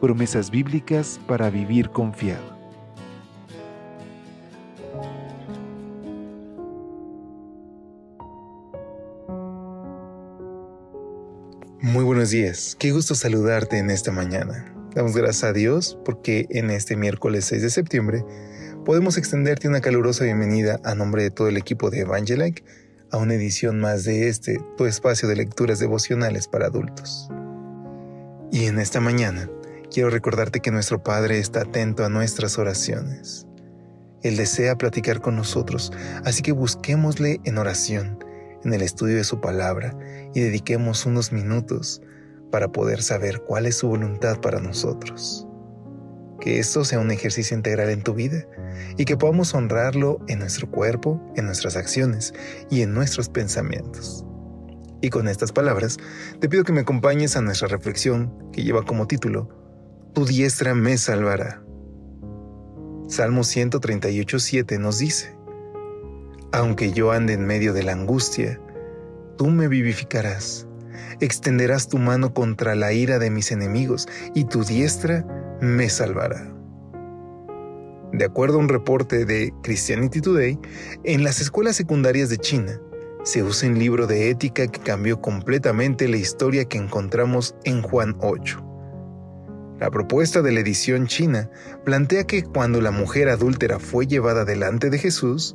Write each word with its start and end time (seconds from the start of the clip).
promesas 0.00 0.50
bíblicas 0.50 1.20
para 1.26 1.50
vivir 1.50 1.90
confiado. 1.90 2.58
Muy 11.80 12.04
buenos 12.04 12.30
días, 12.30 12.76
qué 12.78 12.90
gusto 12.90 13.14
saludarte 13.14 13.78
en 13.78 13.90
esta 13.90 14.12
mañana. 14.12 14.74
Damos 14.94 15.16
gracias 15.16 15.44
a 15.44 15.52
Dios 15.52 15.98
porque 16.04 16.46
en 16.50 16.70
este 16.70 16.96
miércoles 16.96 17.44
6 17.46 17.62
de 17.62 17.70
septiembre 17.70 18.24
podemos 18.84 19.16
extenderte 19.16 19.68
una 19.68 19.80
calurosa 19.80 20.24
bienvenida 20.24 20.80
a 20.84 20.94
nombre 20.94 21.22
de 21.22 21.30
todo 21.30 21.48
el 21.48 21.56
equipo 21.56 21.90
de 21.90 22.00
Evangelike 22.00 22.64
a 23.10 23.16
una 23.16 23.34
edición 23.34 23.80
más 23.80 24.04
de 24.04 24.28
este, 24.28 24.58
tu 24.76 24.86
espacio 24.86 25.28
de 25.28 25.36
lecturas 25.36 25.78
devocionales 25.78 26.48
para 26.48 26.66
adultos. 26.66 27.30
Y 28.50 28.66
en 28.66 28.78
esta 28.78 29.00
mañana 29.00 29.48
quiero 29.90 30.10
recordarte 30.10 30.60
que 30.60 30.70
nuestro 30.70 31.02
Padre 31.02 31.38
está 31.38 31.62
atento 31.62 32.04
a 32.04 32.08
nuestras 32.08 32.58
oraciones. 32.58 33.46
Él 34.22 34.36
desea 34.36 34.76
platicar 34.76 35.20
con 35.20 35.36
nosotros, 35.36 35.92
así 36.24 36.42
que 36.42 36.52
busquémosle 36.52 37.40
en 37.44 37.58
oración, 37.58 38.18
en 38.64 38.72
el 38.72 38.82
estudio 38.82 39.16
de 39.16 39.24
su 39.24 39.40
palabra, 39.40 39.96
y 40.34 40.40
dediquemos 40.40 41.06
unos 41.06 41.32
minutos 41.32 42.02
para 42.50 42.68
poder 42.68 43.02
saber 43.02 43.40
cuál 43.40 43.66
es 43.66 43.78
su 43.78 43.88
voluntad 43.88 44.40
para 44.40 44.60
nosotros. 44.60 45.46
Que 46.40 46.58
esto 46.58 46.84
sea 46.84 47.00
un 47.00 47.10
ejercicio 47.10 47.56
integral 47.56 47.90
en 47.90 48.02
tu 48.02 48.14
vida 48.14 48.46
y 48.96 49.04
que 49.04 49.16
podamos 49.16 49.54
honrarlo 49.54 50.20
en 50.28 50.38
nuestro 50.40 50.70
cuerpo, 50.70 51.20
en 51.36 51.46
nuestras 51.46 51.76
acciones 51.76 52.32
y 52.70 52.82
en 52.82 52.94
nuestros 52.94 53.28
pensamientos. 53.28 54.24
Y 55.00 55.10
con 55.10 55.28
estas 55.28 55.52
palabras, 55.52 55.96
te 56.40 56.48
pido 56.48 56.64
que 56.64 56.72
me 56.72 56.80
acompañes 56.80 57.36
a 57.36 57.40
nuestra 57.40 57.68
reflexión 57.68 58.50
que 58.52 58.62
lleva 58.62 58.84
como 58.84 59.06
título 59.06 59.57
tu 60.18 60.24
diestra 60.24 60.74
me 60.74 60.98
salvará. 60.98 61.62
Salmo 63.06 63.42
138.7 63.42 64.76
nos 64.80 64.98
dice, 64.98 65.38
Aunque 66.50 66.90
yo 66.90 67.12
ande 67.12 67.34
en 67.34 67.46
medio 67.46 67.72
de 67.72 67.84
la 67.84 67.92
angustia, 67.92 68.60
tú 69.36 69.46
me 69.46 69.68
vivificarás, 69.68 70.66
extenderás 71.20 71.86
tu 71.86 71.98
mano 71.98 72.34
contra 72.34 72.74
la 72.74 72.92
ira 72.92 73.20
de 73.20 73.30
mis 73.30 73.52
enemigos, 73.52 74.08
y 74.34 74.42
tu 74.42 74.64
diestra 74.64 75.24
me 75.60 75.88
salvará. 75.88 76.52
De 78.12 78.24
acuerdo 78.24 78.56
a 78.56 78.62
un 78.62 78.68
reporte 78.68 79.24
de 79.24 79.54
Christianity 79.62 80.20
Today, 80.20 80.58
en 81.04 81.22
las 81.22 81.40
escuelas 81.40 81.76
secundarias 81.76 82.28
de 82.28 82.38
China 82.38 82.80
se 83.22 83.44
usa 83.44 83.68
un 83.68 83.78
libro 83.78 84.08
de 84.08 84.30
ética 84.30 84.66
que 84.66 84.80
cambió 84.80 85.20
completamente 85.20 86.08
la 86.08 86.16
historia 86.16 86.64
que 86.64 86.78
encontramos 86.78 87.54
en 87.62 87.82
Juan 87.82 88.16
8. 88.18 88.67
La 89.80 89.90
propuesta 89.92 90.42
de 90.42 90.50
la 90.50 90.60
edición 90.60 91.06
china 91.06 91.50
plantea 91.84 92.24
que 92.24 92.42
cuando 92.42 92.80
la 92.80 92.90
mujer 92.90 93.28
adúltera 93.28 93.78
fue 93.78 94.08
llevada 94.08 94.44
delante 94.44 94.90
de 94.90 94.98
Jesús, 94.98 95.54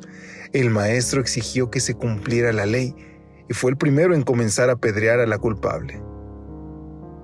el 0.54 0.70
maestro 0.70 1.20
exigió 1.20 1.70
que 1.70 1.82
se 1.82 1.96
cumpliera 1.96 2.54
la 2.54 2.66
ley 2.66 2.96
y 3.50 3.54
fue 3.54 3.72
el 3.72 3.78
primero 3.78 4.16
en 4.16 4.24
comenzar 4.24 4.70
a 4.70 4.74
apedrear 4.74 5.20
a 5.20 5.28
la 5.28 5.38
culpable. 5.38 6.02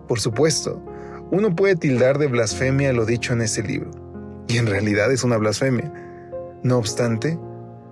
Por 0.09 0.19
supuesto, 0.19 0.83
uno 1.31 1.55
puede 1.55 1.75
tildar 1.75 2.17
de 2.17 2.27
blasfemia 2.27 2.91
lo 2.91 3.05
dicho 3.05 3.31
en 3.31 3.43
ese 3.43 3.63
libro, 3.63 3.91
y 4.49 4.57
en 4.57 4.67
realidad 4.67 5.09
es 5.11 5.23
una 5.23 5.37
blasfemia. 5.37 5.93
No 6.63 6.77
obstante, 6.77 7.39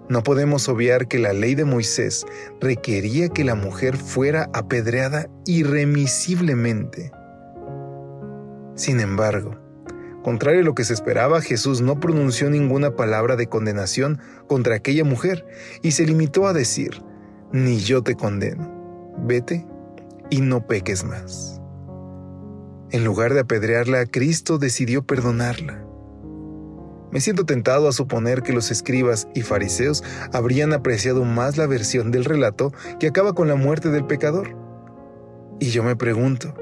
no 0.10 0.24
podemos 0.24 0.68
obviar 0.68 1.08
que 1.08 1.20
la 1.20 1.32
ley 1.32 1.56
de 1.56 1.64
Moisés 1.64 2.26
requería 2.60 3.30
que 3.30 3.46
la 3.46 3.56
mujer 3.56 3.96
fuera 3.96 4.50
apedreada 4.54 5.30
irremisiblemente. 5.46 7.12
Sin 8.78 9.00
embargo, 9.00 9.56
contrario 10.22 10.62
a 10.62 10.64
lo 10.64 10.76
que 10.76 10.84
se 10.84 10.94
esperaba, 10.94 11.42
Jesús 11.42 11.82
no 11.82 12.00
pronunció 12.00 12.48
ninguna 12.52 12.96
palabra 12.96 13.36
de 13.36 13.48
condenación 13.48 14.22
contra 14.48 14.76
aquella 14.76 15.04
mujer 15.04 15.48
y 15.82 15.92
se 15.92 16.06
limitó 16.06 16.46
a 16.46 16.54
decir, 16.54 17.02
ni 17.52 17.80
yo 17.80 18.04
te 18.04 18.14
condeno, 18.14 19.16
vete 19.26 19.66
y 20.30 20.42
no 20.42 20.68
peques 20.68 21.04
más. 21.04 21.60
En 22.92 23.04
lugar 23.04 23.34
de 23.34 23.40
apedrearla, 23.40 24.06
Cristo 24.06 24.60
decidió 24.60 25.02
perdonarla. 25.02 25.84
Me 27.12 27.20
siento 27.20 27.46
tentado 27.46 27.88
a 27.88 27.94
suponer 27.94 28.44
que 28.44 28.54
los 28.54 28.70
escribas 28.70 29.28
y 29.34 29.42
fariseos 29.42 30.04
habrían 30.34 30.72
apreciado 30.72 31.24
más 31.24 31.58
la 31.58 31.66
versión 31.66 32.12
del 32.12 32.26
relato 32.26 32.72
que 33.00 33.08
acaba 33.08 33.34
con 33.34 33.48
la 33.48 33.56
muerte 33.56 33.90
del 33.90 34.06
pecador. 34.06 34.56
Y 35.60 35.70
yo 35.70 35.84
me 35.84 35.96
pregunto, 35.96 36.54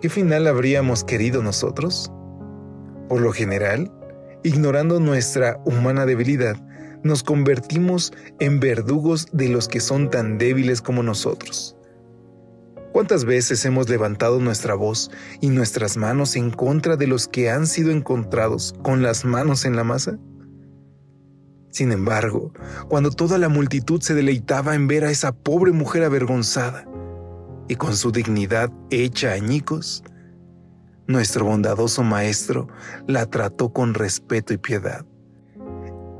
¿qué 0.00 0.08
final 0.08 0.46
habríamos 0.46 1.04
querido 1.04 1.42
nosotros? 1.42 2.10
Por 3.08 3.20
lo 3.20 3.32
general, 3.32 3.92
ignorando 4.42 5.00
nuestra 5.00 5.60
humana 5.64 6.06
debilidad, 6.06 6.56
nos 7.02 7.22
convertimos 7.22 8.12
en 8.38 8.60
verdugos 8.60 9.26
de 9.32 9.48
los 9.48 9.68
que 9.68 9.80
son 9.80 10.10
tan 10.10 10.38
débiles 10.38 10.82
como 10.82 11.02
nosotros. 11.02 11.76
¿Cuántas 12.92 13.24
veces 13.24 13.64
hemos 13.64 13.88
levantado 13.88 14.40
nuestra 14.40 14.74
voz 14.74 15.10
y 15.40 15.48
nuestras 15.48 15.96
manos 15.96 16.34
en 16.34 16.50
contra 16.50 16.96
de 16.96 17.06
los 17.06 17.28
que 17.28 17.50
han 17.50 17.66
sido 17.66 17.90
encontrados 17.90 18.74
con 18.82 19.02
las 19.02 19.24
manos 19.24 19.64
en 19.64 19.76
la 19.76 19.84
masa? 19.84 20.18
Sin 21.70 21.92
embargo, 21.92 22.52
cuando 22.88 23.10
toda 23.10 23.38
la 23.38 23.48
multitud 23.48 24.00
se 24.00 24.14
deleitaba 24.14 24.74
en 24.74 24.88
ver 24.88 25.04
a 25.04 25.10
esa 25.10 25.30
pobre 25.32 25.70
mujer 25.70 26.02
avergonzada, 26.02 26.89
y 27.70 27.76
con 27.76 27.96
su 27.96 28.10
dignidad 28.10 28.72
hecha 28.90 29.30
añicos, 29.30 30.02
nuestro 31.06 31.44
bondadoso 31.44 32.02
maestro 32.02 32.66
la 33.06 33.26
trató 33.26 33.72
con 33.72 33.94
respeto 33.94 34.52
y 34.52 34.58
piedad. 34.58 35.06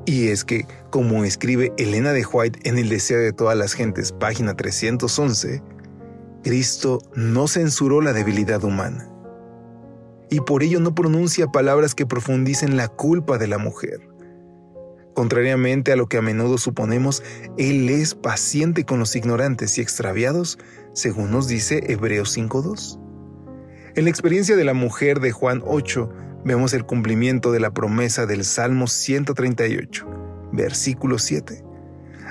Y 0.06 0.28
es 0.28 0.44
que, 0.44 0.68
como 0.90 1.24
escribe 1.24 1.72
Elena 1.76 2.12
de 2.12 2.24
White 2.24 2.60
en 2.68 2.78
El 2.78 2.88
Deseo 2.88 3.18
de 3.18 3.32
todas 3.32 3.58
las 3.58 3.72
gentes, 3.72 4.12
página 4.12 4.54
311, 4.54 5.60
Cristo 6.44 7.00
no 7.16 7.48
censuró 7.48 8.00
la 8.00 8.12
debilidad 8.12 8.62
humana. 8.62 9.10
Y 10.30 10.38
por 10.42 10.62
ello 10.62 10.78
no 10.78 10.94
pronuncia 10.94 11.48
palabras 11.48 11.96
que 11.96 12.06
profundicen 12.06 12.76
la 12.76 12.86
culpa 12.86 13.38
de 13.38 13.48
la 13.48 13.58
mujer. 13.58 14.09
Contrariamente 15.20 15.92
a 15.92 15.96
lo 15.96 16.06
que 16.06 16.16
a 16.16 16.22
menudo 16.22 16.56
suponemos, 16.56 17.22
Él 17.58 17.90
es 17.90 18.14
paciente 18.14 18.86
con 18.86 18.98
los 18.98 19.14
ignorantes 19.14 19.76
y 19.76 19.82
extraviados, 19.82 20.58
según 20.94 21.30
nos 21.30 21.46
dice 21.46 21.82
Hebreos 21.88 22.34
5.2. 22.38 22.98
En 23.96 24.04
la 24.04 24.08
experiencia 24.08 24.56
de 24.56 24.64
la 24.64 24.72
mujer 24.72 25.20
de 25.20 25.30
Juan 25.30 25.62
8, 25.62 26.10
vemos 26.46 26.72
el 26.72 26.86
cumplimiento 26.86 27.52
de 27.52 27.60
la 27.60 27.70
promesa 27.70 28.24
del 28.24 28.46
Salmo 28.46 28.86
138, 28.86 30.08
versículo 30.52 31.18
7. 31.18 31.66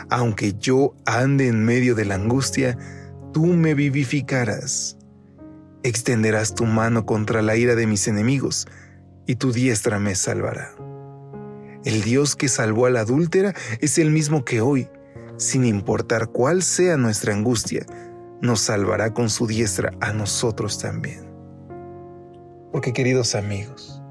Aunque 0.09 0.53
yo 0.53 0.95
ande 1.06 1.47
en 1.47 1.63
medio 1.63 1.94
de 1.94 2.06
la 2.06 2.16
angustia, 2.16 2.75
tú 3.33 3.45
me 3.45 3.75
vivificarás. 3.75 4.97
Extenderás 5.83 6.56
tu 6.56 6.65
mano 6.65 7.06
contra 7.06 7.44
la 7.44 7.56
ira 7.56 7.75
de 7.75 7.85
mis 7.85 8.07
enemigos, 8.07 8.68
y 9.27 9.35
tu 9.35 9.51
diestra 9.51 10.00
me 10.00 10.15
salvará. 10.15 10.74
El 11.86 12.02
Dios 12.02 12.36
que 12.36 12.50
salvó 12.50 12.88
a 12.88 12.90
la 12.90 13.02
adúltera 13.02 13.54
es 13.80 13.98
el 13.98 14.12
mismo 14.12 14.44
que 14.44 14.60
hoy, 14.60 14.90
sin 15.38 15.64
importar 15.64 16.28
cuál 16.28 16.62
sea 16.62 16.98
nuestra 16.98 17.34
angustia, 17.34 17.86
nos 18.42 18.60
salvará 18.60 19.14
con 19.14 19.30
su 19.30 19.48
diestra 19.48 19.94
a 20.02 20.12
nosotros 20.12 20.78
también. 20.78 21.30
Porque 22.74 22.92
queridos 22.92 23.34
amigos, 23.34 24.02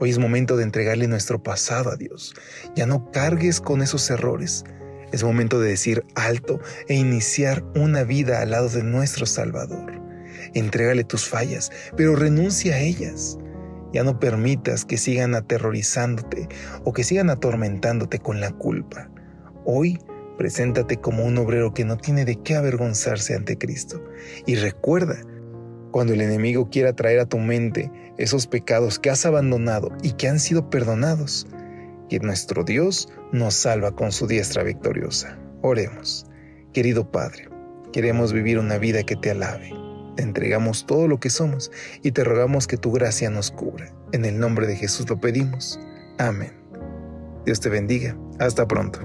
hoy 0.00 0.08
es 0.08 0.18
momento 0.18 0.56
de 0.56 0.64
entregarle 0.64 1.08
nuestro 1.08 1.42
pasado 1.42 1.90
a 1.90 1.96
Dios. 1.96 2.34
Ya 2.74 2.86
no 2.86 3.10
cargues 3.10 3.60
con 3.60 3.82
esos 3.82 4.08
errores. 4.10 4.64
Es 5.12 5.22
momento 5.22 5.60
de 5.60 5.68
decir 5.68 6.06
alto 6.14 6.58
e 6.88 6.94
iniciar 6.94 7.62
una 7.74 8.02
vida 8.02 8.40
al 8.40 8.50
lado 8.52 8.70
de 8.70 8.82
nuestro 8.82 9.26
Salvador. 9.26 9.92
Entrégale 10.54 11.04
tus 11.04 11.28
fallas, 11.28 11.70
pero 11.98 12.16
renuncia 12.16 12.76
a 12.76 12.80
ellas. 12.80 13.36
Ya 13.92 14.04
no 14.04 14.18
permitas 14.18 14.84
que 14.84 14.96
sigan 14.96 15.34
aterrorizándote 15.34 16.48
o 16.84 16.92
que 16.92 17.04
sigan 17.04 17.30
atormentándote 17.30 18.18
con 18.18 18.40
la 18.40 18.50
culpa. 18.50 19.10
Hoy 19.64 19.98
preséntate 20.38 20.96
como 20.96 21.24
un 21.24 21.38
obrero 21.38 21.74
que 21.74 21.84
no 21.84 21.96
tiene 21.96 22.24
de 22.24 22.36
qué 22.36 22.56
avergonzarse 22.56 23.34
ante 23.34 23.58
Cristo. 23.58 24.02
Y 24.46 24.56
recuerda 24.56 25.16
Cuando 25.92 26.14
el 26.14 26.22
enemigo 26.22 26.70
quiera 26.70 26.94
traer 26.94 27.20
a 27.20 27.26
tu 27.26 27.38
mente 27.38 27.90
esos 28.16 28.46
pecados 28.46 28.98
que 28.98 29.10
has 29.10 29.26
abandonado 29.26 29.90
y 30.02 30.12
que 30.12 30.26
han 30.26 30.40
sido 30.40 30.70
perdonados, 30.70 31.46
que 32.08 32.18
nuestro 32.18 32.64
Dios 32.64 33.10
nos 33.30 33.54
salva 33.54 33.94
con 33.94 34.10
su 34.10 34.26
diestra 34.26 34.62
victoriosa. 34.62 35.38
Oremos. 35.60 36.26
Querido 36.72 37.10
Padre, 37.10 37.48
queremos 37.92 38.32
vivir 38.32 38.58
una 38.58 38.78
vida 38.78 39.02
que 39.02 39.16
te 39.16 39.30
alabe. 39.32 39.70
Te 40.16 40.22
entregamos 40.22 40.86
todo 40.86 41.08
lo 41.08 41.20
que 41.20 41.30
somos 41.30 41.70
y 42.02 42.12
te 42.12 42.24
rogamos 42.24 42.66
que 42.66 42.76
tu 42.76 42.92
gracia 42.92 43.30
nos 43.30 43.50
cubra. 43.50 43.94
En 44.12 44.24
el 44.24 44.38
nombre 44.38 44.66
de 44.66 44.76
Jesús 44.76 45.08
lo 45.08 45.20
pedimos. 45.20 45.80
Amén. 46.18 46.52
Dios 47.44 47.60
te 47.60 47.68
bendiga. 47.68 48.16
Hasta 48.38 48.66
pronto. 48.66 49.00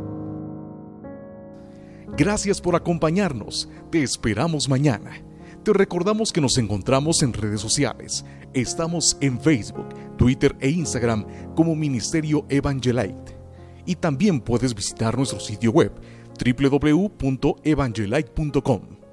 Gracias 2.18 2.62
por 2.62 2.75
acompañarnos. 2.75 3.69
Te 3.92 4.04
esperamos 4.04 4.68
mañana. 4.68 5.24
Te 5.63 5.71
recordamos 5.74 6.33
que 6.33 6.42
nos 6.42 6.57
encontramos 6.57 7.21
en 7.24 7.33
redes 7.33 7.62
sociales. 7.62 8.25
Estamos 8.54 9.18
en 9.21 9.39
Facebook, 9.39 9.88
Twitter 10.18 10.56
e 10.59 10.69
Instagram 10.69 11.25
como 11.56 11.75
Ministerio 11.75 12.45
Evangelite. 12.50 13.38
Y 13.86 13.95
también 13.95 14.42
puedes 14.42 14.74
visitar 14.74 15.15
nuestro 15.18 15.39
sitio 15.39 15.71
web 15.71 15.94
www.evangelite.com. 16.44 19.06